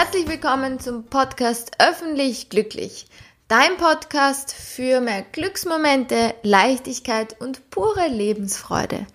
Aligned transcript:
Herzlich 0.00 0.28
willkommen 0.28 0.78
zum 0.78 1.06
Podcast 1.06 1.72
Öffentlich 1.80 2.50
Glücklich. 2.50 3.06
Dein 3.48 3.76
Podcast 3.78 4.52
für 4.52 5.00
mehr 5.00 5.24
Glücksmomente, 5.32 6.36
Leichtigkeit 6.44 7.34
und 7.40 7.68
pure 7.70 8.06
Lebensfreude. 8.06 9.08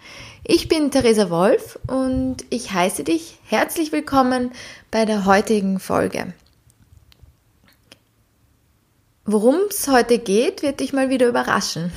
Ich 0.44 0.68
bin 0.68 0.92
Theresa 0.92 1.30
Wolf 1.30 1.80
und 1.88 2.44
ich 2.50 2.74
heiße 2.74 3.06
dich 3.06 3.40
herzlich 3.46 3.94
willkommen 3.94 4.52
bei 4.92 5.06
der 5.06 5.24
heutigen 5.24 5.80
Folge. 5.80 6.34
Worum 9.24 9.56
es 9.70 9.88
heute 9.88 10.20
geht, 10.20 10.64
wird 10.64 10.82
dich 10.82 10.92
mal 10.92 11.10
wieder 11.10 11.30
überraschen. 11.30 11.94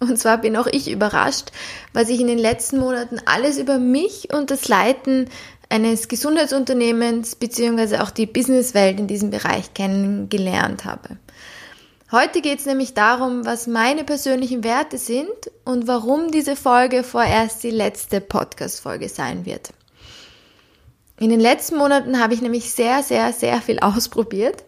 Und 0.00 0.18
zwar 0.18 0.38
bin 0.38 0.56
auch 0.56 0.66
ich 0.66 0.90
überrascht, 0.90 1.52
was 1.92 2.08
ich 2.08 2.18
in 2.18 2.28
den 2.28 2.38
letzten 2.38 2.80
Monaten 2.80 3.20
alles 3.26 3.58
über 3.58 3.78
mich 3.78 4.32
und 4.32 4.50
das 4.50 4.68
Leiten 4.68 5.28
eines 5.72 6.08
Gesundheitsunternehmens 6.08 7.34
beziehungsweise 7.34 8.02
auch 8.02 8.10
die 8.10 8.26
Businesswelt 8.26 9.00
in 9.00 9.06
diesem 9.06 9.30
Bereich 9.30 9.72
kennengelernt 9.72 10.84
habe. 10.84 11.16
Heute 12.12 12.42
geht 12.42 12.58
es 12.58 12.66
nämlich 12.66 12.92
darum, 12.92 13.46
was 13.46 13.66
meine 13.66 14.04
persönlichen 14.04 14.64
Werte 14.64 14.98
sind 14.98 15.50
und 15.64 15.88
warum 15.88 16.30
diese 16.30 16.56
Folge 16.56 17.02
vorerst 17.02 17.64
die 17.64 17.70
letzte 17.70 18.20
Podcast-Folge 18.20 19.08
sein 19.08 19.46
wird. 19.46 19.70
In 21.18 21.30
den 21.30 21.40
letzten 21.40 21.78
Monaten 21.78 22.20
habe 22.20 22.34
ich 22.34 22.42
nämlich 22.42 22.70
sehr, 22.70 23.02
sehr, 23.02 23.32
sehr 23.32 23.62
viel 23.62 23.78
ausprobiert. 23.80 24.64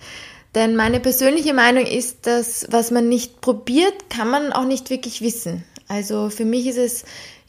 Denn 0.54 0.74
meine 0.74 1.00
persönliche 1.00 1.52
Meinung 1.52 1.84
ist, 1.84 2.26
dass 2.26 2.66
was 2.70 2.90
man 2.90 3.10
nicht 3.10 3.42
probiert, 3.42 4.08
kann 4.08 4.30
man 4.30 4.52
auch 4.52 4.64
nicht 4.64 4.88
wirklich 4.88 5.20
wissen. 5.20 5.64
Also 5.86 6.30
für 6.30 6.46
mich 6.46 6.66
ist 6.66 6.78
es 6.78 7.04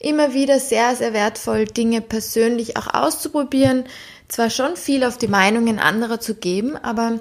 immer 0.06 0.34
wieder 0.34 0.60
sehr, 0.60 0.94
sehr 0.94 1.12
wertvoll, 1.12 1.64
Dinge 1.64 2.00
persönlich 2.00 2.76
auch 2.76 2.94
auszuprobieren. 2.94 3.84
Zwar 4.28 4.50
schon 4.50 4.76
viel 4.76 5.04
auf 5.04 5.18
die 5.18 5.28
Meinungen 5.28 5.78
anderer 5.78 6.20
zu 6.20 6.34
geben, 6.34 6.76
aber 6.76 7.18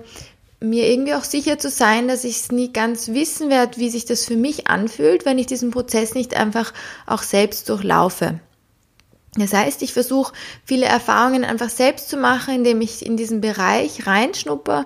mir 0.60 0.88
irgendwie 0.88 1.16
auch 1.16 1.24
sicher 1.24 1.58
zu 1.58 1.70
sein, 1.70 2.08
dass 2.08 2.24
ich 2.24 2.38
es 2.38 2.52
nie 2.52 2.72
ganz 2.72 3.10
wissen 3.10 3.50
werde, 3.50 3.78
wie 3.78 3.90
sich 3.90 4.06
das 4.06 4.26
für 4.26 4.36
mich 4.36 4.68
anfühlt, 4.68 5.26
wenn 5.26 5.40
ich 5.40 5.48
diesen 5.48 5.72
Prozess 5.72 6.14
nicht 6.14 6.36
einfach 6.36 6.74
auch 7.08 7.24
selbst 7.24 7.70
durchlaufe. 7.70 8.40
Das 9.36 9.52
heißt, 9.52 9.82
ich 9.82 9.92
versuche 9.92 10.34
viele 10.64 10.86
Erfahrungen 10.86 11.44
einfach 11.44 11.70
selbst 11.70 12.10
zu 12.10 12.18
machen, 12.18 12.56
indem 12.56 12.82
ich 12.82 13.06
in 13.06 13.18
diesen 13.18 13.42
Bereich 13.42 14.08
reinschnupper 14.08 14.86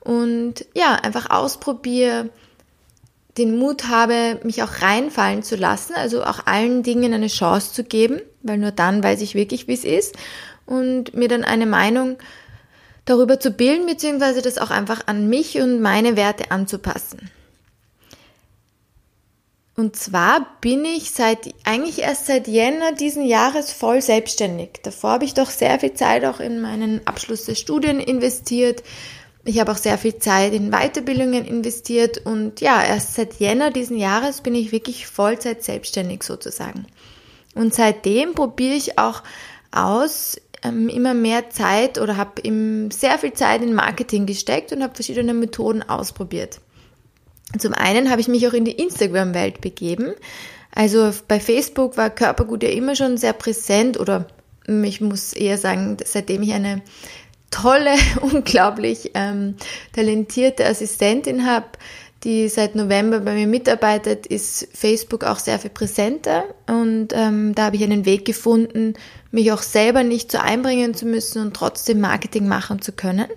und 0.00 0.64
ja, 0.74 0.94
einfach 0.94 1.30
ausprobiere, 1.30 2.30
den 3.38 3.58
Mut 3.58 3.88
habe, 3.88 4.40
mich 4.42 4.62
auch 4.62 4.82
reinfallen 4.82 5.42
zu 5.42 5.56
lassen, 5.56 5.94
also 5.94 6.24
auch 6.24 6.46
allen 6.46 6.82
Dingen 6.82 7.14
eine 7.14 7.28
Chance 7.28 7.72
zu 7.72 7.84
geben, 7.84 8.20
weil 8.42 8.58
nur 8.58 8.72
dann 8.72 9.02
weiß 9.02 9.20
ich 9.20 9.34
wirklich, 9.34 9.68
wie 9.68 9.74
es 9.74 9.84
ist 9.84 10.16
und 10.66 11.14
mir 11.14 11.28
dann 11.28 11.44
eine 11.44 11.66
Meinung 11.66 12.18
darüber 13.04 13.40
zu 13.40 13.50
bilden, 13.50 13.86
beziehungsweise 13.86 14.42
das 14.42 14.58
auch 14.58 14.70
einfach 14.70 15.06
an 15.06 15.28
mich 15.28 15.60
und 15.60 15.80
meine 15.80 16.16
Werte 16.16 16.50
anzupassen. 16.50 17.30
Und 19.76 19.96
zwar 19.96 20.46
bin 20.60 20.84
ich 20.84 21.10
seit, 21.12 21.54
eigentlich 21.64 22.00
erst 22.00 22.26
seit 22.26 22.48
Jänner 22.48 22.92
diesen 22.92 23.24
Jahres 23.24 23.72
voll 23.72 24.02
selbstständig. 24.02 24.80
Davor 24.82 25.12
habe 25.12 25.24
ich 25.24 25.32
doch 25.32 25.48
sehr 25.48 25.80
viel 25.80 25.94
Zeit 25.94 26.24
auch 26.26 26.38
in 26.38 26.60
meinen 26.60 27.06
Abschluss 27.06 27.46
der 27.46 27.54
Studien 27.54 27.98
investiert, 27.98 28.82
ich 29.50 29.58
habe 29.58 29.72
auch 29.72 29.76
sehr 29.76 29.98
viel 29.98 30.16
Zeit 30.18 30.54
in 30.54 30.70
Weiterbildungen 30.70 31.44
investiert 31.44 32.18
und 32.24 32.60
ja, 32.60 32.82
erst 32.82 33.14
seit 33.14 33.34
Jänner 33.34 33.70
diesen 33.70 33.98
Jahres 33.98 34.42
bin 34.42 34.54
ich 34.54 34.70
wirklich 34.70 35.08
Vollzeit 35.08 35.64
selbstständig 35.64 36.22
sozusagen. 36.22 36.86
Und 37.56 37.74
seitdem 37.74 38.34
probiere 38.34 38.74
ich 38.74 38.98
auch 38.98 39.24
aus, 39.72 40.40
ähm, 40.62 40.88
immer 40.88 41.14
mehr 41.14 41.50
Zeit 41.50 41.98
oder 41.98 42.16
habe 42.16 42.42
sehr 42.92 43.18
viel 43.18 43.32
Zeit 43.32 43.62
in 43.62 43.74
Marketing 43.74 44.26
gesteckt 44.26 44.72
und 44.72 44.84
habe 44.84 44.94
verschiedene 44.94 45.34
Methoden 45.34 45.82
ausprobiert. 45.82 46.60
Zum 47.58 47.74
einen 47.74 48.08
habe 48.08 48.20
ich 48.20 48.28
mich 48.28 48.46
auch 48.46 48.52
in 48.52 48.64
die 48.64 48.78
Instagram-Welt 48.78 49.60
begeben. 49.60 50.14
Also 50.72 51.10
bei 51.26 51.40
Facebook 51.40 51.96
war 51.96 52.10
Körpergut 52.10 52.62
ja 52.62 52.68
immer 52.68 52.94
schon 52.94 53.16
sehr 53.16 53.32
präsent 53.32 53.98
oder 53.98 54.26
ich 54.84 55.00
muss 55.00 55.32
eher 55.32 55.58
sagen, 55.58 55.96
seitdem 56.04 56.42
ich 56.42 56.52
eine 56.52 56.82
tolle, 57.50 57.94
unglaublich 58.20 59.12
ähm, 59.14 59.56
talentierte 59.92 60.66
Assistentin 60.66 61.46
habe, 61.46 61.66
die 62.24 62.48
seit 62.48 62.74
November 62.74 63.20
bei 63.20 63.34
mir 63.34 63.46
mitarbeitet, 63.46 64.26
ist 64.26 64.68
Facebook 64.74 65.24
auch 65.24 65.38
sehr 65.38 65.58
viel 65.58 65.70
präsenter 65.70 66.44
und 66.66 67.08
ähm, 67.12 67.54
da 67.54 67.64
habe 67.66 67.76
ich 67.76 67.82
einen 67.82 68.04
Weg 68.04 68.26
gefunden, 68.26 68.94
mich 69.30 69.52
auch 69.52 69.62
selber 69.62 70.02
nicht 70.02 70.30
so 70.30 70.38
einbringen 70.38 70.94
zu 70.94 71.06
müssen 71.06 71.40
und 71.40 71.54
trotzdem 71.54 72.00
Marketing 72.00 72.46
machen 72.46 72.82
zu 72.82 72.92
können. 72.92 73.28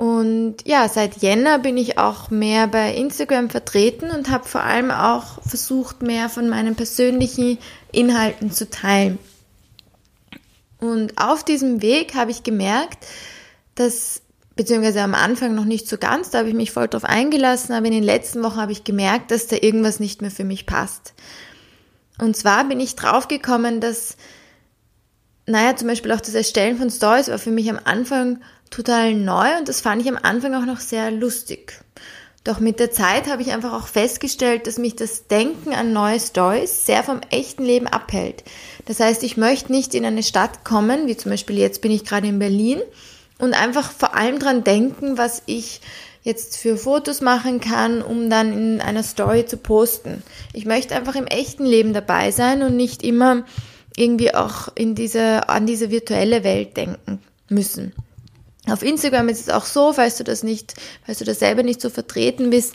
Und 0.00 0.56
ja, 0.64 0.88
seit 0.88 1.20
Jänner 1.20 1.58
bin 1.58 1.76
ich 1.76 1.98
auch 1.98 2.30
mehr 2.30 2.66
bei 2.68 2.94
Instagram 2.94 3.50
vertreten 3.50 4.10
und 4.10 4.30
habe 4.30 4.48
vor 4.48 4.62
allem 4.62 4.90
auch 4.90 5.42
versucht, 5.46 6.00
mehr 6.00 6.30
von 6.30 6.48
meinen 6.48 6.74
persönlichen 6.74 7.58
Inhalten 7.92 8.50
zu 8.50 8.70
teilen. 8.70 9.18
Und 10.80 11.18
auf 11.18 11.44
diesem 11.44 11.82
Weg 11.82 12.14
habe 12.14 12.30
ich 12.30 12.42
gemerkt, 12.42 13.06
dass, 13.74 14.22
beziehungsweise 14.56 15.02
am 15.02 15.14
Anfang 15.14 15.54
noch 15.54 15.64
nicht 15.64 15.86
so 15.86 15.98
ganz, 15.98 16.30
da 16.30 16.38
habe 16.38 16.48
ich 16.48 16.54
mich 16.54 16.72
voll 16.72 16.88
drauf 16.88 17.04
eingelassen, 17.04 17.74
aber 17.74 17.86
in 17.86 17.92
den 17.92 18.02
letzten 18.02 18.42
Wochen 18.42 18.56
habe 18.56 18.72
ich 18.72 18.84
gemerkt, 18.84 19.30
dass 19.30 19.46
da 19.46 19.56
irgendwas 19.56 20.00
nicht 20.00 20.22
mehr 20.22 20.30
für 20.30 20.44
mich 20.44 20.66
passt. 20.66 21.14
Und 22.18 22.36
zwar 22.36 22.64
bin 22.64 22.80
ich 22.80 22.96
draufgekommen, 22.96 23.80
dass, 23.80 24.16
naja, 25.46 25.76
zum 25.76 25.88
Beispiel 25.88 26.12
auch 26.12 26.20
das 26.20 26.34
Erstellen 26.34 26.76
von 26.76 26.90
Stories 26.90 27.28
war 27.28 27.38
für 27.38 27.50
mich 27.50 27.70
am 27.70 27.80
Anfang 27.84 28.40
total 28.70 29.14
neu 29.14 29.58
und 29.58 29.68
das 29.68 29.80
fand 29.80 30.02
ich 30.02 30.08
am 30.08 30.18
Anfang 30.20 30.54
auch 30.54 30.66
noch 30.66 30.80
sehr 30.80 31.10
lustig. 31.10 31.82
Doch 32.42 32.58
mit 32.58 32.80
der 32.80 32.90
Zeit 32.90 33.28
habe 33.28 33.42
ich 33.42 33.52
einfach 33.52 33.74
auch 33.74 33.86
festgestellt, 33.86 34.66
dass 34.66 34.78
mich 34.78 34.96
das 34.96 35.26
Denken 35.26 35.74
an 35.74 35.92
neue 35.92 36.18
Stories 36.18 36.86
sehr 36.86 37.02
vom 37.02 37.20
echten 37.30 37.64
Leben 37.64 37.86
abhält. 37.86 38.44
Das 38.86 38.98
heißt, 38.98 39.22
ich 39.24 39.36
möchte 39.36 39.72
nicht 39.72 39.94
in 39.94 40.06
eine 40.06 40.22
Stadt 40.22 40.64
kommen, 40.64 41.06
wie 41.06 41.16
zum 41.16 41.30
Beispiel 41.30 41.58
jetzt 41.58 41.82
bin 41.82 41.90
ich 41.92 42.04
gerade 42.04 42.28
in 42.28 42.38
Berlin, 42.38 42.80
und 43.40 43.54
einfach 43.54 43.90
vor 43.90 44.14
allem 44.14 44.38
dran 44.38 44.64
denken, 44.64 45.18
was 45.18 45.42
ich 45.46 45.80
jetzt 46.22 46.58
für 46.58 46.76
Fotos 46.76 47.22
machen 47.22 47.60
kann, 47.60 48.02
um 48.02 48.28
dann 48.28 48.52
in 48.52 48.80
einer 48.80 49.02
Story 49.02 49.46
zu 49.46 49.56
posten. 49.56 50.22
Ich 50.52 50.66
möchte 50.66 50.94
einfach 50.94 51.14
im 51.14 51.26
echten 51.26 51.64
Leben 51.64 51.94
dabei 51.94 52.30
sein 52.30 52.62
und 52.62 52.76
nicht 52.76 53.02
immer 53.02 53.44
irgendwie 53.96 54.34
auch 54.34 54.68
in 54.74 54.94
diese, 54.94 55.48
an 55.48 55.66
diese 55.66 55.90
virtuelle 55.90 56.44
Welt 56.44 56.76
denken 56.76 57.20
müssen. 57.48 57.94
Auf 58.68 58.82
Instagram 58.82 59.28
ist 59.28 59.40
es 59.40 59.48
auch 59.48 59.64
so, 59.64 59.92
falls 59.92 60.18
du 60.18 60.24
das 60.24 60.42
nicht, 60.42 60.74
falls 61.04 61.18
du 61.18 61.24
das 61.24 61.38
selber 61.38 61.62
nicht 61.62 61.80
so 61.80 61.88
vertreten 61.88 62.50
bist, 62.50 62.74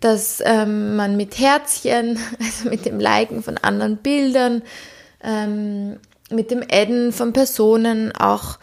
dass 0.00 0.42
ähm, 0.44 0.96
man 0.96 1.16
mit 1.16 1.38
Herzchen, 1.38 2.18
also 2.38 2.70
mit 2.70 2.86
dem 2.86 2.98
Liken 2.98 3.42
von 3.42 3.58
anderen 3.58 3.98
Bildern, 3.98 4.62
ähm, 5.22 5.98
mit 6.30 6.50
dem 6.50 6.62
Adden 6.70 7.12
von 7.12 7.32
Personen 7.32 8.12
auch 8.12 8.58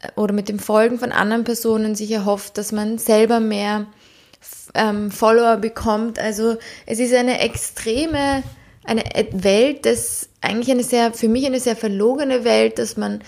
äh, 0.00 0.08
oder 0.18 0.32
mit 0.32 0.48
dem 0.48 0.58
Folgen 0.58 0.98
von 0.98 1.12
anderen 1.12 1.44
Personen 1.44 1.94
sich 1.94 2.10
erhofft, 2.10 2.56
dass 2.56 2.72
man 2.72 2.98
selber 2.98 3.38
mehr 3.38 3.86
ähm, 4.74 5.10
Follower 5.10 5.58
bekommt. 5.58 6.18
Also 6.18 6.56
es 6.86 7.00
ist 7.00 7.14
eine 7.14 7.40
extreme, 7.40 8.42
eine 8.84 9.04
Welt, 9.32 9.84
das 9.84 10.30
eigentlich 10.40 10.70
eine 10.70 10.84
sehr, 10.84 11.12
für 11.12 11.28
mich 11.28 11.44
eine 11.44 11.60
sehr 11.60 11.76
verlogene 11.76 12.44
Welt, 12.44 12.78
dass 12.78 12.96
man 12.96 13.20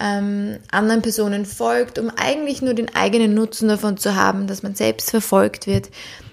ähm, 0.00 0.58
anderen 0.70 1.02
Personen 1.02 1.46
folgt, 1.46 1.98
um 1.98 2.10
eigentlich 2.10 2.62
nur 2.62 2.74
den 2.74 2.94
eigenen 2.94 3.34
Nutzen 3.34 3.68
davon 3.68 3.96
zu 3.96 4.16
haben, 4.16 4.46
dass 4.46 4.62
man 4.62 4.74
selbst 4.74 5.10
verfolgt 5.10 5.66
wird. 5.66 5.90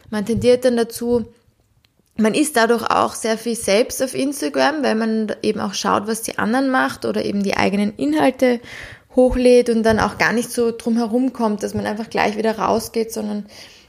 Man 0.09 0.25
tendiert 0.25 0.65
dann 0.65 0.77
dazu, 0.77 1.25
man 2.17 2.33
ist 2.33 2.57
dadurch 2.57 2.83
auch 2.83 3.13
sehr 3.13 3.37
viel 3.37 3.55
selbst 3.55 4.01
auf 4.03 4.13
Instagram, 4.13 4.83
weil 4.83 4.95
man 4.95 5.33
eben 5.41 5.59
auch 5.59 5.73
schaut, 5.73 6.07
was 6.07 6.21
die 6.21 6.37
anderen 6.37 6.69
macht 6.69 7.05
oder 7.05 7.23
eben 7.23 7.43
die 7.43 7.57
eigenen 7.57 7.95
Inhalte 7.95 8.59
hochlädt 9.15 9.69
und 9.69 9.83
dann 9.83 9.99
auch 9.99 10.17
gar 10.17 10.33
nicht 10.33 10.51
so 10.51 10.71
drum 10.71 10.97
herum 10.97 11.33
kommt, 11.33 11.63
dass 11.63 11.73
man 11.73 11.85
einfach 11.85 12.09
gleich 12.09 12.37
wieder 12.37 12.57
rausgeht, 12.57 13.11
sondern 13.11 13.45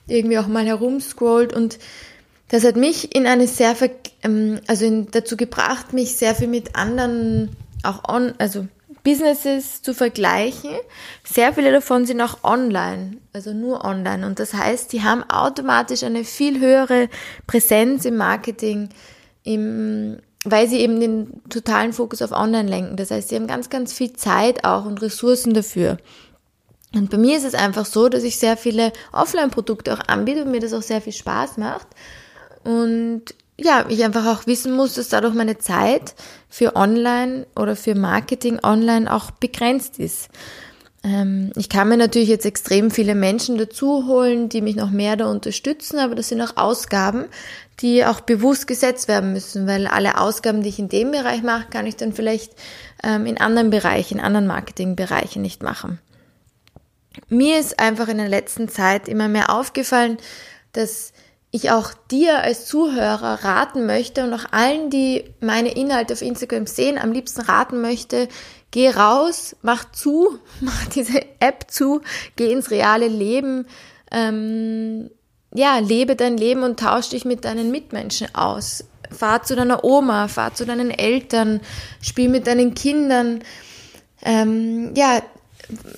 irgendwie 0.07 0.39
auch 0.39 0.49
mal 0.49 0.67
herumscrollt 0.67 1.53
und 1.53 1.79
das 2.49 2.65
hat 2.65 2.77
mich 2.77 3.15
in 3.15 3.27
eine 3.27 3.47
sehr, 3.47 3.75
ähm, 4.23 4.61
also 4.67 4.85
in, 4.85 5.11
dazu 5.11 5.37
gebracht, 5.37 5.95
mich 5.95 6.17
sehr 6.17 6.35
viel 6.35 6.49
mit 6.49 6.77
anderen 6.77 7.57
auch 7.83 8.07
on, 8.09 8.35
also 8.39 8.67
Businesses 9.03 9.83
zu 9.83 9.95
vergleichen. 9.95 10.71
Sehr 11.25 11.53
viele 11.53 11.73
davon 11.73 12.07
sind 12.07 12.21
auch 12.21 12.45
online, 12.45 13.19
also 13.33 13.53
nur 13.53 13.85
online. 13.85 14.27
Und 14.27 14.39
das 14.39 14.55
heißt, 14.55 14.93
die 14.93 15.03
haben 15.03 15.29
automatisch 15.29 16.03
eine 16.05 16.25
viel 16.25 16.61
höhere 16.61 17.09
Präsenz 17.47 18.05
im 18.05 18.17
Marketing, 18.17 18.91
im, 19.43 20.19
weil 20.45 20.69
sie 20.69 20.79
eben 20.81 21.01
den 21.01 21.43
totalen 21.49 21.93
Fokus 21.93 22.23
auf 22.23 22.33
online 22.33 22.69
lenken. 22.69 22.97
Das 22.97 23.11
heißt, 23.11 23.29
sie 23.29 23.37
haben 23.37 23.47
ganz, 23.47 23.71
ganz 23.71 23.93
viel 23.93 24.13
Zeit 24.13 24.65
auch 24.65 24.85
und 24.85 25.03
Ressourcen 25.03 25.55
dafür. 25.55 25.99
Und 26.95 27.11
bei 27.11 27.17
mir 27.17 27.37
ist 27.37 27.45
es 27.45 27.55
einfach 27.55 27.87
so, 27.87 28.09
dass 28.09 28.23
ich 28.23 28.39
sehr 28.39 28.57
viele 28.57 28.93
Offline-Produkte 29.13 29.95
auch 29.95 30.09
anbiete 30.09 30.45
und 30.45 30.51
mir 30.51 30.61
das 30.61 30.75
auch 30.75 30.83
sehr 30.83 31.01
viel 31.01 31.15
Spaß 31.15 31.57
macht. 31.57 31.87
Und 32.65 33.35
ja, 33.63 33.87
ich 33.89 34.03
einfach 34.05 34.27
auch 34.27 34.47
wissen 34.47 34.75
muss, 34.75 34.95
dass 34.95 35.09
dadurch 35.09 35.35
meine 35.35 35.59
Zeit 35.59 36.15
für 36.49 36.77
Online 36.77 37.47
oder 37.57 37.77
für 37.77 37.95
Marketing 37.95 38.61
online 38.63 39.13
auch 39.13 39.31
begrenzt 39.31 39.99
ist. 39.99 40.29
Ähm, 41.05 41.53
ich 41.57 41.69
kann 41.69 41.89
mir 41.89 41.97
natürlich 41.97 42.29
jetzt 42.29 42.47
extrem 42.47 42.91
viele 42.91 43.15
Menschen 43.15 43.59
dazu 43.59 44.07
holen, 44.07 44.49
die 44.49 44.61
mich 44.61 44.77
noch 44.77 44.91
mehr 44.91 45.17
da 45.17 45.27
unterstützen, 45.27 45.99
aber 45.99 46.15
das 46.15 46.29
sind 46.29 46.41
auch 46.41 46.57
Ausgaben, 46.57 47.25
die 47.81 48.05
auch 48.05 48.21
bewusst 48.21 48.67
gesetzt 48.67 49.09
werden 49.09 49.33
müssen, 49.33 49.67
weil 49.67 49.87
alle 49.87 50.19
Ausgaben, 50.19 50.63
die 50.63 50.69
ich 50.69 50.79
in 50.79 50.89
dem 50.89 51.11
Bereich 51.11 51.43
mache, 51.43 51.67
kann 51.71 51.87
ich 51.87 51.97
dann 51.97 52.13
vielleicht 52.13 52.53
ähm, 53.03 53.27
in 53.27 53.39
anderen 53.39 53.71
Bereichen, 53.71 54.19
in 54.19 54.25
anderen 54.25 54.47
Marketingbereichen 54.47 55.43
nicht 55.43 55.63
machen. 55.63 55.99
Mir 57.29 57.59
ist 57.59 57.79
einfach 57.79 58.09
in 58.09 58.19
der 58.19 58.29
letzten 58.29 58.69
Zeit 58.69 59.09
immer 59.09 59.29
mehr 59.29 59.51
aufgefallen, 59.51 60.19
dass 60.73 61.13
ich 61.55 61.71
auch 61.71 61.93
dir 62.11 62.39
als 62.41 62.67
Zuhörer 62.67 63.45
raten 63.45 63.85
möchte 63.85 64.25
und 64.25 64.33
auch 64.33 64.47
allen, 64.51 64.89
die 64.89 65.25
meine 65.41 65.73
Inhalte 65.73 66.15
auf 66.15 66.23
Instagram 66.23 66.67
sehen, 66.67 66.99
am 66.99 67.13
liebsten 67.13 67.43
raten 67.43 67.83
möchte, 67.83 68.29
geh 68.71 68.89
raus, 68.89 69.55
mach 69.61 69.93
zu, 69.93 70.39
mach 70.61 70.87
diese 70.87 71.21
App 71.41 71.67
zu, 71.69 72.01
geh 72.37 72.51
ins 72.51 72.71
reale 72.71 73.07
Leben, 73.07 73.67
ähm, 74.11 75.11
ja, 75.55 75.79
lebe 75.79 76.17
dein 76.17 76.39
Leben 76.39 76.63
und 76.63 76.81
tausch 76.81 77.11
dich 77.11 77.27
mit 77.27 77.45
deinen 77.45 77.71
Mitmenschen 77.71 78.35
aus. 78.35 78.85
Fahr 79.11 79.43
zu 79.43 79.55
deiner 79.55 79.85
Oma, 79.85 80.29
fahr 80.29 80.55
zu 80.55 80.65
deinen 80.65 80.91
Eltern, 80.91 81.61
spiel 82.01 82.31
mit 82.31 82.47
deinen 82.47 82.73
Kindern. 82.73 83.41
Ähm, 84.23 84.95
ja, 84.97 85.21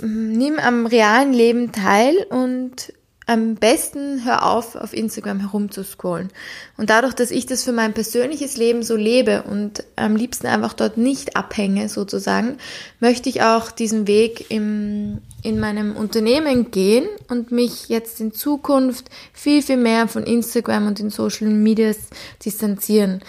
nimm 0.00 0.58
am 0.58 0.86
realen 0.86 1.32
Leben 1.32 1.70
teil 1.70 2.26
und 2.28 2.92
am 3.26 3.54
besten 3.54 4.24
hör 4.24 4.44
auf, 4.44 4.74
auf 4.74 4.92
Instagram 4.92 5.40
herumzuscrollen. 5.40 6.30
Und 6.76 6.90
dadurch, 6.90 7.14
dass 7.14 7.30
ich 7.30 7.46
das 7.46 7.64
für 7.64 7.72
mein 7.72 7.94
persönliches 7.94 8.56
Leben 8.56 8.82
so 8.82 8.96
lebe 8.96 9.42
und 9.42 9.84
am 9.96 10.14
liebsten 10.14 10.46
einfach 10.46 10.74
dort 10.74 10.98
nicht 10.98 11.36
abhänge, 11.36 11.88
sozusagen, 11.88 12.58
möchte 13.00 13.30
ich 13.30 13.42
auch 13.42 13.70
diesen 13.70 14.06
Weg 14.06 14.50
im, 14.50 15.22
in 15.42 15.58
meinem 15.58 15.96
Unternehmen 15.96 16.70
gehen 16.70 17.06
und 17.28 17.50
mich 17.50 17.88
jetzt 17.88 18.20
in 18.20 18.32
Zukunft 18.32 19.08
viel, 19.32 19.62
viel 19.62 19.78
mehr 19.78 20.06
von 20.06 20.24
Instagram 20.24 20.86
und 20.86 20.98
den 20.98 21.10
Social 21.10 21.48
Medias 21.48 21.96
distanzieren. 22.44 23.22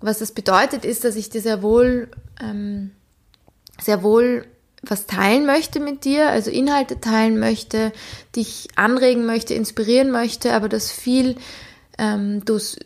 Was 0.00 0.18
das 0.18 0.32
bedeutet, 0.32 0.84
ist, 0.84 1.04
dass 1.04 1.16
ich 1.16 1.30
dir 1.30 1.40
sehr 1.40 1.62
wohl, 1.62 2.08
ähm, 2.42 2.90
sehr 3.80 4.02
wohl 4.02 4.44
was 4.82 5.06
teilen 5.06 5.46
möchte 5.46 5.80
mit 5.80 6.04
dir, 6.04 6.28
also 6.28 6.50
Inhalte 6.50 7.00
teilen 7.00 7.38
möchte, 7.38 7.92
dich 8.34 8.68
anregen 8.74 9.26
möchte, 9.26 9.54
inspirieren 9.54 10.10
möchte, 10.10 10.54
aber 10.54 10.68
das 10.68 10.90
viel, 10.90 11.36
ähm, 11.98 12.44
dos, 12.44 12.76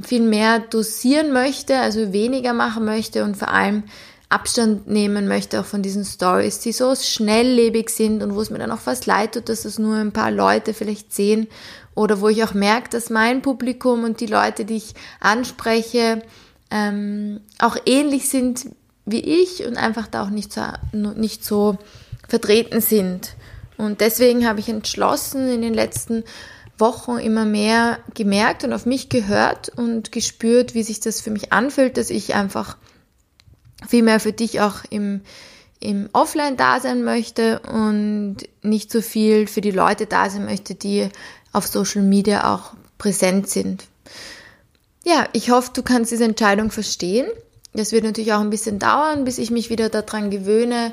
viel 0.00 0.22
mehr 0.22 0.60
dosieren 0.60 1.32
möchte, 1.32 1.78
also 1.78 2.12
weniger 2.12 2.54
machen 2.54 2.84
möchte 2.84 3.24
und 3.24 3.36
vor 3.36 3.48
allem 3.48 3.84
Abstand 4.30 4.88
nehmen 4.88 5.28
möchte 5.28 5.60
auch 5.60 5.66
von 5.66 5.82
diesen 5.82 6.06
Stories, 6.06 6.60
die 6.60 6.72
so 6.72 6.94
schnelllebig 6.94 7.90
sind 7.90 8.22
und 8.22 8.34
wo 8.34 8.40
es 8.40 8.48
mir 8.48 8.58
dann 8.58 8.70
auch 8.70 8.78
fast 8.78 9.04
leid 9.04 9.34
tut, 9.34 9.50
dass 9.50 9.66
es 9.66 9.78
nur 9.78 9.96
ein 9.96 10.12
paar 10.12 10.30
Leute 10.30 10.72
vielleicht 10.72 11.12
sehen 11.12 11.48
oder 11.94 12.22
wo 12.22 12.28
ich 12.28 12.42
auch 12.42 12.54
merke, 12.54 12.88
dass 12.88 13.10
mein 13.10 13.42
Publikum 13.42 14.04
und 14.04 14.20
die 14.20 14.26
Leute, 14.26 14.64
die 14.64 14.76
ich 14.76 14.94
anspreche, 15.20 16.22
ähm, 16.70 17.40
auch 17.58 17.76
ähnlich 17.84 18.30
sind 18.30 18.70
wie 19.04 19.20
ich 19.20 19.64
und 19.66 19.76
einfach 19.76 20.06
da 20.06 20.24
auch 20.24 20.30
nicht 20.30 20.52
so, 20.52 20.62
nicht 20.92 21.44
so 21.44 21.78
vertreten 22.28 22.80
sind. 22.80 23.34
Und 23.76 24.00
deswegen 24.00 24.46
habe 24.46 24.60
ich 24.60 24.68
entschlossen, 24.68 25.48
in 25.48 25.62
den 25.62 25.74
letzten 25.74 26.24
Wochen 26.78 27.18
immer 27.18 27.44
mehr 27.44 27.98
gemerkt 28.14 28.64
und 28.64 28.72
auf 28.72 28.86
mich 28.86 29.08
gehört 29.08 29.70
und 29.70 30.12
gespürt, 30.12 30.74
wie 30.74 30.82
sich 30.82 31.00
das 31.00 31.20
für 31.20 31.30
mich 31.30 31.52
anfühlt, 31.52 31.96
dass 31.96 32.10
ich 32.10 32.34
einfach 32.34 32.76
viel 33.86 34.02
mehr 34.02 34.20
für 34.20 34.32
dich 34.32 34.60
auch 34.60 34.84
im, 34.90 35.22
im 35.80 36.08
Offline 36.12 36.56
da 36.56 36.80
sein 36.80 37.02
möchte 37.02 37.60
und 37.60 38.38
nicht 38.62 38.90
so 38.90 39.00
viel 39.00 39.46
für 39.46 39.60
die 39.60 39.70
Leute 39.70 40.06
da 40.06 40.30
sein 40.30 40.44
möchte, 40.44 40.74
die 40.74 41.08
auf 41.52 41.66
Social 41.66 42.02
Media 42.02 42.54
auch 42.54 42.74
präsent 42.98 43.48
sind. 43.48 43.84
Ja, 45.04 45.26
ich 45.32 45.50
hoffe, 45.50 45.70
du 45.74 45.82
kannst 45.82 46.12
diese 46.12 46.24
Entscheidung 46.24 46.70
verstehen. 46.70 47.26
Das 47.74 47.92
wird 47.92 48.04
natürlich 48.04 48.32
auch 48.32 48.40
ein 48.40 48.50
bisschen 48.50 48.78
dauern, 48.78 49.24
bis 49.24 49.38
ich 49.38 49.50
mich 49.50 49.70
wieder 49.70 49.88
daran 49.88 50.30
gewöhne 50.30 50.92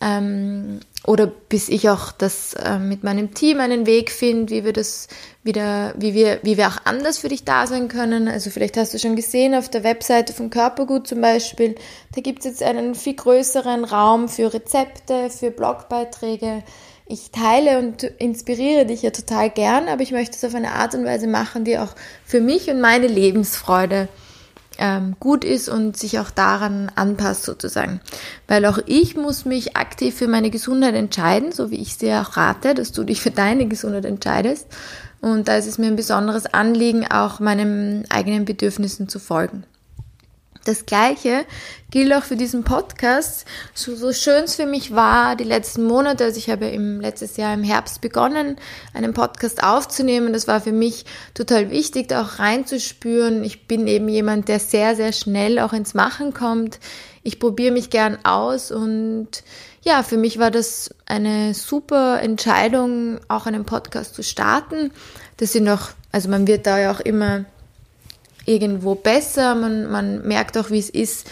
ähm, 0.00 0.80
oder 1.06 1.26
bis 1.26 1.68
ich 1.68 1.90
auch 1.90 2.12
das 2.12 2.54
äh, 2.54 2.78
mit 2.78 3.04
meinem 3.04 3.34
Team 3.34 3.60
einen 3.60 3.86
Weg 3.86 4.10
finde, 4.10 4.52
wie 4.52 4.64
wir 4.64 4.72
das 4.72 5.08
wieder, 5.42 5.94
wie 5.98 6.14
wir, 6.14 6.40
wie 6.42 6.56
wir 6.56 6.68
auch 6.68 6.78
anders 6.84 7.18
für 7.18 7.28
dich 7.28 7.44
da 7.44 7.66
sein 7.66 7.88
können. 7.88 8.26
Also 8.26 8.48
vielleicht 8.48 8.78
hast 8.78 8.94
du 8.94 8.98
schon 8.98 9.16
gesehen 9.16 9.54
auf 9.54 9.68
der 9.68 9.84
Webseite 9.84 10.32
von 10.32 10.48
Körpergut 10.48 11.06
zum 11.06 11.20
Beispiel, 11.20 11.74
da 12.14 12.22
gibt 12.22 12.40
es 12.40 12.44
jetzt 12.46 12.62
einen 12.62 12.94
viel 12.94 13.14
größeren 13.14 13.84
Raum 13.84 14.28
für 14.28 14.52
Rezepte, 14.52 15.28
für 15.28 15.50
Blogbeiträge. 15.50 16.62
Ich 17.06 17.30
teile 17.30 17.78
und 17.78 18.02
inspiriere 18.02 18.86
dich 18.86 19.02
ja 19.02 19.10
total 19.10 19.50
gern, 19.50 19.88
aber 19.88 20.00
ich 20.00 20.12
möchte 20.12 20.36
es 20.36 20.44
auf 20.44 20.54
eine 20.54 20.72
Art 20.72 20.94
und 20.94 21.04
Weise 21.04 21.26
machen, 21.26 21.64
die 21.64 21.78
auch 21.78 21.94
für 22.24 22.40
mich 22.40 22.70
und 22.70 22.80
meine 22.80 23.08
Lebensfreude 23.08 24.08
ähm, 24.78 25.16
gut 25.20 25.44
ist 25.44 25.68
und 25.68 25.96
sich 25.96 26.18
auch 26.18 26.30
daran 26.30 26.90
anpasst 26.94 27.44
sozusagen. 27.44 28.00
Weil 28.48 28.66
auch 28.66 28.78
ich 28.86 29.16
muss 29.16 29.44
mich 29.44 29.76
aktiv 29.76 30.14
für 30.14 30.28
meine 30.28 30.50
Gesundheit 30.50 30.94
entscheiden, 30.94 31.52
so 31.52 31.70
wie 31.70 31.80
ich 31.80 31.98
dir 31.98 32.20
auch 32.20 32.36
rate, 32.36 32.74
dass 32.74 32.92
du 32.92 33.04
dich 33.04 33.20
für 33.20 33.30
deine 33.30 33.66
Gesundheit 33.66 34.04
entscheidest. 34.04 34.66
Und 35.20 35.48
da 35.48 35.56
ist 35.56 35.66
es 35.66 35.78
mir 35.78 35.86
ein 35.86 35.96
besonderes 35.96 36.46
Anliegen, 36.46 37.10
auch 37.10 37.40
meinen 37.40 38.04
eigenen 38.10 38.44
Bedürfnissen 38.44 39.08
zu 39.08 39.18
folgen. 39.18 39.64
Das 40.64 40.86
Gleiche 40.86 41.44
gilt 41.90 42.12
auch 42.14 42.24
für 42.24 42.36
diesen 42.36 42.64
Podcast. 42.64 43.44
So, 43.74 43.94
so 43.94 44.12
schön 44.12 44.44
es 44.44 44.56
für 44.56 44.64
mich 44.66 44.94
war, 44.94 45.36
die 45.36 45.44
letzten 45.44 45.84
Monate, 45.84 46.24
also 46.24 46.38
ich 46.38 46.48
habe 46.48 46.66
im 46.68 47.00
letztes 47.00 47.36
Jahr 47.36 47.52
im 47.52 47.62
Herbst 47.62 48.00
begonnen, 48.00 48.56
einen 48.94 49.12
Podcast 49.12 49.62
aufzunehmen. 49.62 50.32
Das 50.32 50.48
war 50.48 50.62
für 50.62 50.72
mich 50.72 51.04
total 51.34 51.70
wichtig, 51.70 52.08
da 52.08 52.22
auch 52.22 52.38
reinzuspüren. 52.38 53.44
Ich 53.44 53.66
bin 53.66 53.86
eben 53.86 54.08
jemand, 54.08 54.48
der 54.48 54.58
sehr, 54.58 54.96
sehr 54.96 55.12
schnell 55.12 55.58
auch 55.58 55.74
ins 55.74 55.92
Machen 55.92 56.32
kommt. 56.32 56.80
Ich 57.22 57.38
probiere 57.38 57.72
mich 57.72 57.90
gern 57.90 58.18
aus 58.24 58.70
und 58.70 59.28
ja, 59.82 60.02
für 60.02 60.16
mich 60.16 60.38
war 60.38 60.50
das 60.50 60.94
eine 61.04 61.52
super 61.52 62.22
Entscheidung, 62.22 63.20
auch 63.28 63.46
einen 63.46 63.66
Podcast 63.66 64.14
zu 64.14 64.22
starten. 64.22 64.92
Das 65.36 65.52
sind 65.52 65.68
auch, 65.68 65.90
also 66.10 66.30
man 66.30 66.46
wird 66.46 66.66
da 66.66 66.78
ja 66.78 66.90
auch 66.90 67.00
immer 67.00 67.44
irgendwo 68.46 68.94
besser. 68.94 69.54
Man, 69.54 69.90
man 69.90 70.26
merkt 70.26 70.56
auch, 70.58 70.70
wie 70.70 70.78
es 70.78 70.90
ist, 70.90 71.26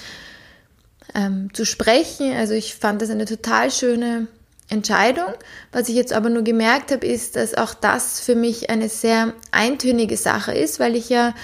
ähm, 1.15 1.53
zu 1.53 1.65
sprechen. 1.65 2.35
Also 2.35 2.55
ich 2.55 2.75
fand 2.75 3.03
das 3.03 3.11
eine 3.11 3.27
total 3.27 3.71
schöne 3.71 4.27
Entscheidung. 4.69 5.33
Was 5.71 5.89
ich 5.89 5.95
jetzt 5.95 6.13
aber 6.13 6.31
nur 6.31 6.43
gemerkt 6.43 6.91
habe, 6.93 7.07
ist, 7.07 7.37
dass 7.37 7.55
auch 7.55 7.75
das 7.75 8.21
für 8.21 8.35
mich 8.35 8.71
eine 8.71 8.89
sehr 8.89 9.35
eintönige 9.51 10.17
Sache 10.17 10.53
ist, 10.53 10.81
weil 10.81 10.97
ich 10.97 11.09
ja 11.09 11.35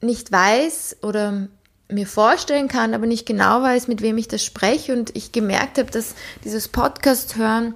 nicht 0.00 0.30
weiß 0.30 0.98
oder 1.02 1.48
mir 1.88 2.06
vorstellen 2.06 2.68
kann, 2.68 2.94
aber 2.94 3.06
nicht 3.06 3.26
genau 3.26 3.62
weiß, 3.62 3.88
mit 3.88 4.00
wem 4.00 4.16
ich 4.16 4.28
das 4.28 4.44
spreche. 4.44 4.92
Und 4.92 5.16
ich 5.16 5.32
gemerkt 5.32 5.78
habe, 5.78 5.90
dass 5.90 6.14
dieses 6.44 6.68
Podcast 6.68 7.36
hören 7.36 7.74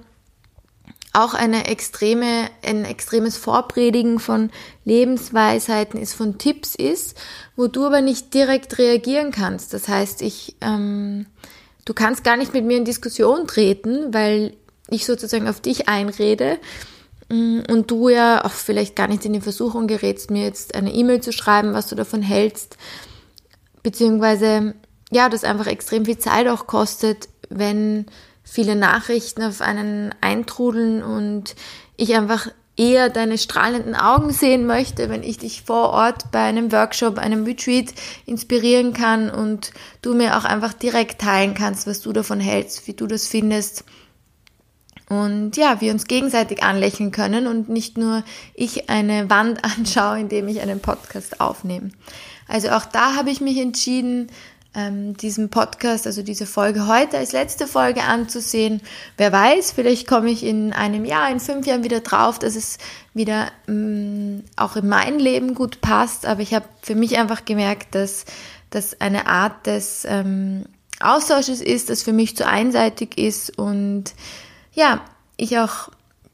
auch 1.15 1.33
eine 1.33 1.67
extreme, 1.67 2.49
ein 2.63 2.85
extremes 2.85 3.37
Vorpredigen 3.37 4.19
von 4.19 4.51
Lebensweisheiten 4.83 5.99
ist, 5.99 6.13
von 6.13 6.37
Tipps 6.37 6.75
ist, 6.75 7.17
wo 7.55 7.67
du 7.67 7.85
aber 7.85 8.01
nicht 8.01 8.33
direkt 8.33 8.77
reagieren 8.77 9.31
kannst. 9.31 9.73
Das 9.73 9.87
heißt, 9.87 10.21
ich, 10.21 10.55
ähm, 10.61 11.25
du 11.85 11.93
kannst 11.93 12.23
gar 12.23 12.37
nicht 12.37 12.53
mit 12.53 12.65
mir 12.65 12.77
in 12.77 12.85
Diskussion 12.85 13.47
treten, 13.47 14.13
weil 14.13 14.53
ich 14.89 15.05
sozusagen 15.05 15.47
auf 15.47 15.61
dich 15.61 15.87
einrede 15.87 16.59
mm, 17.29 17.61
und 17.69 17.89
du 17.89 18.09
ja 18.09 18.43
auch 18.45 18.51
vielleicht 18.51 18.95
gar 18.95 19.07
nicht 19.07 19.25
in 19.25 19.33
die 19.33 19.41
Versuchung 19.41 19.87
gerätst, 19.87 20.31
mir 20.31 20.43
jetzt 20.43 20.75
eine 20.75 20.93
E-Mail 20.93 21.21
zu 21.21 21.31
schreiben, 21.31 21.73
was 21.73 21.87
du 21.87 21.95
davon 21.95 22.21
hältst, 22.21 22.77
beziehungsweise 23.83 24.75
ja, 25.11 25.29
das 25.29 25.43
einfach 25.43 25.67
extrem 25.67 26.05
viel 26.05 26.17
Zeit 26.17 26.47
auch 26.47 26.67
kostet, 26.67 27.29
wenn 27.49 28.05
viele 28.45 28.75
Nachrichten 28.75 29.43
auf 29.43 29.59
einen 29.59 30.15
eintrudeln 30.21 31.03
und 31.03 31.55
ich 31.97 32.15
einfach 32.15 32.47
eher 32.77 33.09
deine 33.09 33.37
strahlenden 33.37 33.95
Augen 33.95 34.31
sehen 34.31 34.65
möchte, 34.65 35.09
wenn 35.09 35.23
ich 35.23 35.37
dich 35.37 35.63
vor 35.63 35.89
Ort 35.89 36.31
bei 36.31 36.43
einem 36.43 36.71
Workshop, 36.71 37.17
einem 37.17 37.45
Retreat 37.45 37.93
inspirieren 38.25 38.93
kann 38.93 39.29
und 39.29 39.71
du 40.01 40.13
mir 40.13 40.37
auch 40.37 40.45
einfach 40.45 40.73
direkt 40.73 41.21
teilen 41.21 41.53
kannst, 41.53 41.87
was 41.87 42.01
du 42.01 42.11
davon 42.11 42.39
hältst, 42.39 42.87
wie 42.87 42.93
du 42.93 43.07
das 43.07 43.27
findest. 43.27 43.85
Und 45.07 45.55
ja, 45.55 45.81
wir 45.81 45.91
uns 45.91 46.05
gegenseitig 46.05 46.63
anlächeln 46.63 47.11
können 47.11 47.47
und 47.47 47.69
nicht 47.69 47.97
nur 47.97 48.23
ich 48.53 48.89
eine 48.89 49.29
Wand 49.29 49.63
anschaue, 49.77 50.19
indem 50.19 50.47
ich 50.47 50.61
einen 50.61 50.79
Podcast 50.79 51.39
aufnehme. 51.39 51.91
Also 52.47 52.69
auch 52.69 52.85
da 52.85 53.15
habe 53.15 53.29
ich 53.29 53.41
mich 53.41 53.57
entschieden, 53.57 54.27
ähm, 54.75 55.15
diesen 55.15 55.49
Podcast, 55.49 56.05
also 56.05 56.21
diese 56.21 56.45
Folge 56.45 56.87
heute 56.87 57.17
als 57.17 57.31
letzte 57.31 57.65
Folge 57.65 58.03
anzusehen. 58.03 58.81
Wer 59.17 59.31
weiß, 59.31 59.71
vielleicht 59.71 60.07
komme 60.07 60.29
ich 60.29 60.43
in 60.43 60.73
einem 60.73 61.05
Jahr, 61.05 61.31
in 61.31 61.39
fünf 61.39 61.65
Jahren 61.65 61.83
wieder 61.83 62.01
drauf, 62.01 62.39
dass 62.39 62.55
es 62.55 62.77
wieder 63.13 63.51
ähm, 63.67 64.43
auch 64.57 64.75
in 64.75 64.87
mein 64.87 65.19
Leben 65.19 65.55
gut 65.55 65.81
passt. 65.81 66.25
Aber 66.25 66.41
ich 66.41 66.53
habe 66.53 66.65
für 66.81 66.95
mich 66.95 67.17
einfach 67.17 67.45
gemerkt, 67.45 67.95
dass 67.95 68.25
das 68.69 68.99
eine 68.99 69.27
Art 69.27 69.65
des 69.65 70.05
ähm, 70.07 70.65
Austausches 70.99 71.61
ist, 71.61 71.89
das 71.89 72.03
für 72.03 72.13
mich 72.13 72.35
zu 72.35 72.47
einseitig 72.47 73.17
ist 73.17 73.57
und 73.57 74.13
ja, 74.73 75.01
ich 75.37 75.57
auch 75.57 75.89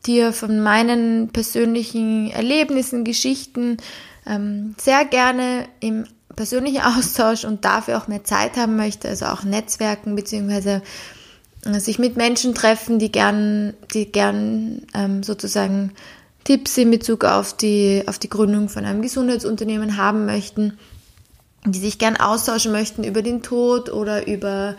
dir 0.06 0.34
von 0.34 0.60
meinen 0.60 1.30
persönlichen 1.30 2.32
Erlebnissen, 2.32 3.04
Geschichten 3.04 3.78
ähm, 4.26 4.76
sehr 4.80 5.06
gerne 5.06 5.68
im 5.80 6.06
persönlichen 6.42 6.82
Austausch 6.82 7.46
und 7.46 7.66
dafür 7.66 8.00
auch 8.00 8.08
mehr 8.08 8.24
Zeit 8.24 8.58
haben 8.58 8.76
möchte, 8.76 9.08
also 9.08 9.26
auch 9.28 9.44
Netzwerken 9.44 10.16
beziehungsweise 10.16 10.82
äh, 11.66 11.80
sich 11.80 12.00
mit 12.00 12.18
Menschen 12.18 12.56
treffen, 12.56 12.98
die 12.98 13.12
gern, 13.12 13.76
die 13.94 14.12
gern 14.12 14.82
ähm, 14.96 15.22
sozusagen 15.22 15.92
Tipps 16.44 16.76
in 16.80 16.90
Bezug 16.90 17.26
auf 17.26 17.56
die, 17.56 18.02
auf 18.08 18.18
die 18.18 18.30
Gründung 18.30 18.70
von 18.70 18.86
einem 18.86 19.04
Gesundheitsunternehmen 19.04 19.98
haben 19.98 20.26
möchten, 20.26 20.80
die 21.64 21.78
sich 21.78 22.00
gern 22.00 22.18
austauschen 22.18 22.72
möchten 22.72 23.04
über 23.04 23.22
den 23.22 23.44
Tod 23.44 23.92
oder 23.92 24.26
über 24.26 24.76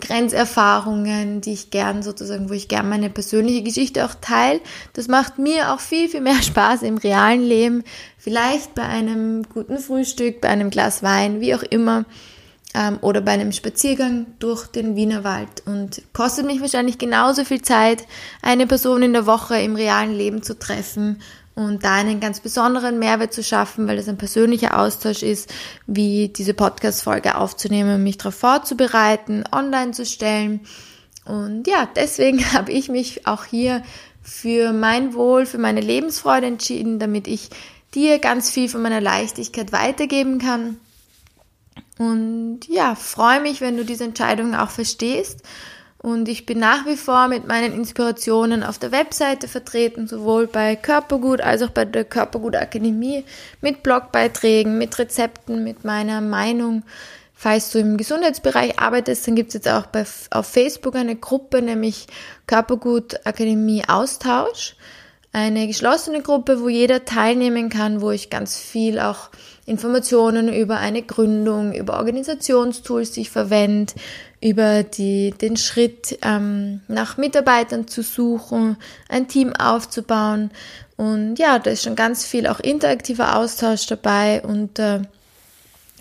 Grenzerfahrungen, 0.00 1.40
die 1.40 1.52
ich 1.52 1.70
gern 1.70 2.02
sozusagen, 2.02 2.48
wo 2.48 2.54
ich 2.54 2.68
gern 2.68 2.88
meine 2.88 3.10
persönliche 3.10 3.62
Geschichte 3.62 4.04
auch 4.04 4.14
teile. 4.20 4.60
Das 4.92 5.08
macht 5.08 5.38
mir 5.38 5.72
auch 5.72 5.80
viel, 5.80 6.08
viel 6.08 6.20
mehr 6.20 6.42
Spaß 6.42 6.82
im 6.82 6.98
realen 6.98 7.42
Leben. 7.42 7.84
Vielleicht 8.16 8.74
bei 8.74 8.82
einem 8.82 9.44
guten 9.44 9.78
Frühstück, 9.78 10.40
bei 10.40 10.48
einem 10.48 10.70
Glas 10.70 11.02
Wein, 11.02 11.40
wie 11.40 11.54
auch 11.54 11.62
immer. 11.62 12.04
Ähm, 12.74 12.98
oder 13.00 13.22
bei 13.22 13.32
einem 13.32 13.52
Spaziergang 13.52 14.26
durch 14.40 14.66
den 14.66 14.94
Wienerwald 14.94 15.62
und 15.64 16.02
kostet 16.12 16.44
mich 16.44 16.60
wahrscheinlich 16.60 16.98
genauso 16.98 17.44
viel 17.46 17.62
Zeit, 17.62 18.04
eine 18.42 18.66
Person 18.66 19.02
in 19.02 19.14
der 19.14 19.24
Woche 19.24 19.58
im 19.58 19.74
realen 19.74 20.12
Leben 20.12 20.42
zu 20.42 20.58
treffen 20.58 21.22
und 21.58 21.82
da 21.82 21.94
einen 21.94 22.20
ganz 22.20 22.38
besonderen 22.38 23.00
Mehrwert 23.00 23.32
zu 23.32 23.42
schaffen, 23.42 23.88
weil 23.88 23.98
es 23.98 24.08
ein 24.08 24.16
persönlicher 24.16 24.78
Austausch 24.78 25.24
ist, 25.24 25.52
wie 25.88 26.28
diese 26.28 26.54
Podcast-Folge 26.54 27.36
aufzunehmen, 27.36 28.04
mich 28.04 28.16
darauf 28.16 28.36
vorzubereiten, 28.36 29.42
online 29.50 29.90
zu 29.90 30.06
stellen. 30.06 30.60
Und 31.24 31.66
ja, 31.66 31.88
deswegen 31.96 32.44
habe 32.52 32.70
ich 32.70 32.88
mich 32.88 33.26
auch 33.26 33.44
hier 33.44 33.82
für 34.22 34.72
mein 34.72 35.14
Wohl, 35.14 35.46
für 35.46 35.58
meine 35.58 35.80
Lebensfreude 35.80 36.46
entschieden, 36.46 37.00
damit 37.00 37.26
ich 37.26 37.50
dir 37.92 38.20
ganz 38.20 38.50
viel 38.50 38.68
von 38.68 38.80
meiner 38.80 39.00
Leichtigkeit 39.00 39.72
weitergeben 39.72 40.38
kann. 40.38 40.76
Und 41.98 42.68
ja, 42.68 42.94
freue 42.94 43.40
mich, 43.40 43.60
wenn 43.60 43.76
du 43.76 43.84
diese 43.84 44.04
Entscheidung 44.04 44.54
auch 44.54 44.70
verstehst 44.70 45.42
und 46.00 46.28
ich 46.28 46.46
bin 46.46 46.60
nach 46.60 46.86
wie 46.86 46.96
vor 46.96 47.26
mit 47.26 47.48
meinen 47.48 47.72
Inspirationen 47.72 48.62
auf 48.62 48.78
der 48.78 48.92
Webseite 48.92 49.48
vertreten, 49.48 50.06
sowohl 50.06 50.46
bei 50.46 50.76
Körpergut 50.76 51.40
als 51.40 51.62
auch 51.62 51.70
bei 51.70 51.84
der 51.84 52.04
Körpergut 52.04 52.54
Akademie, 52.54 53.24
mit 53.60 53.82
Blogbeiträgen, 53.82 54.78
mit 54.78 54.96
Rezepten, 54.98 55.64
mit 55.64 55.84
meiner 55.84 56.20
Meinung. 56.20 56.84
Falls 57.34 57.70
du 57.70 57.78
im 57.78 57.96
Gesundheitsbereich 57.96 58.78
arbeitest, 58.78 59.26
dann 59.26 59.34
gibt 59.34 59.48
es 59.48 59.54
jetzt 59.54 59.68
auch 59.68 59.86
bei, 59.86 60.04
auf 60.30 60.46
Facebook 60.46 60.94
eine 60.94 61.16
Gruppe, 61.16 61.62
nämlich 61.62 62.06
Körpergut 62.46 63.26
Akademie 63.26 63.82
Austausch. 63.86 64.76
Eine 65.32 65.66
geschlossene 65.66 66.22
Gruppe, 66.22 66.62
wo 66.62 66.68
jeder 66.68 67.04
teilnehmen 67.04 67.68
kann, 67.70 68.00
wo 68.00 68.10
ich 68.10 68.30
ganz 68.30 68.56
viel 68.56 68.98
auch 68.98 69.30
Informationen 69.66 70.52
über 70.52 70.78
eine 70.78 71.02
Gründung, 71.02 71.74
über 71.74 71.98
Organisationstools, 71.98 73.12
die 73.12 73.20
ich 73.20 73.30
verwende, 73.30 73.92
über 74.40 74.82
die, 74.82 75.32
den 75.32 75.56
Schritt 75.56 76.18
ähm, 76.22 76.80
nach 76.88 77.16
Mitarbeitern 77.16 77.88
zu 77.88 78.02
suchen, 78.02 78.76
ein 79.08 79.28
Team 79.28 79.54
aufzubauen. 79.54 80.50
Und 80.96 81.38
ja, 81.38 81.58
da 81.58 81.70
ist 81.70 81.82
schon 81.82 81.96
ganz 81.96 82.24
viel 82.24 82.46
auch 82.46 82.60
interaktiver 82.60 83.36
Austausch 83.36 83.86
dabei 83.86 84.42
und 84.42 84.78
äh, 84.78 85.00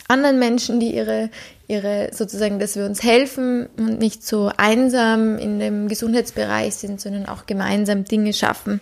anderen 0.08 0.40
Menschen, 0.40 0.80
die 0.80 0.96
ihre, 0.96 1.30
ihre 1.68 2.10
sozusagen, 2.14 2.60
dass 2.60 2.76
wir 2.76 2.86
uns 2.86 3.04
helfen 3.04 3.68
und 3.78 4.00
nicht 4.00 4.26
so 4.26 4.52
einsam 4.56 5.38
in 5.38 5.60
dem 5.60 5.88
Gesundheitsbereich 5.88 6.76
sind, 6.76 7.02
sondern 7.02 7.26
auch 7.26 7.46
gemeinsam 7.46 8.06
Dinge 8.06 8.34
schaffen. 8.34 8.80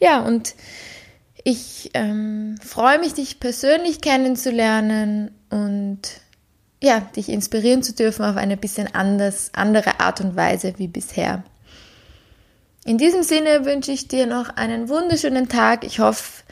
Ja, 0.00 0.20
und 0.20 0.54
ich 1.44 1.90
ähm, 1.94 2.56
freue 2.64 2.98
mich, 2.98 3.14
dich 3.14 3.40
persönlich 3.40 4.00
kennenzulernen 4.00 5.32
und 5.50 6.00
ja, 6.82 7.00
dich 7.00 7.28
inspirieren 7.28 7.82
zu 7.82 7.92
dürfen 7.92 8.24
auf 8.24 8.36
eine 8.36 8.56
bisschen 8.56 8.92
anders, 8.94 9.50
andere 9.54 10.00
Art 10.00 10.20
und 10.20 10.36
Weise 10.36 10.74
wie 10.76 10.88
bisher. 10.88 11.42
In 12.84 12.98
diesem 12.98 13.22
Sinne 13.22 13.64
wünsche 13.64 13.92
ich 13.92 14.08
dir 14.08 14.26
noch 14.26 14.56
einen 14.56 14.88
wunderschönen 14.88 15.48
Tag. 15.48 15.84
Ich 15.84 15.98
hoffe, 16.00 16.42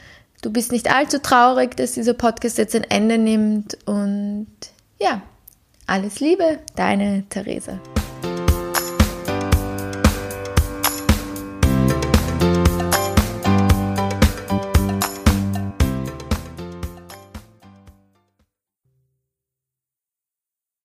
du 0.41 0.51
bist 0.51 0.71
nicht 0.71 0.93
allzu 0.93 1.19
traurig, 1.19 1.75
dass 1.75 1.93
dieser 1.93 2.13
Podcast 2.13 2.57
jetzt 2.57 2.75
ein 2.75 2.83
Ende 2.83 3.17
nimmt. 3.17 3.77
Und 3.85 4.47
ja, 4.99 5.21
alles 5.87 6.19
Liebe, 6.19 6.59
deine 6.75 7.23
Theresa. 7.29 7.79